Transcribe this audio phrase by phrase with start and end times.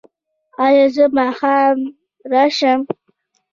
[0.65, 1.77] ایا زه ماښام
[2.31, 2.81] راشم؟